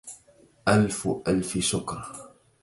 ألف 0.67 1.07
ألف 1.27 1.57
شكر. 1.57 2.11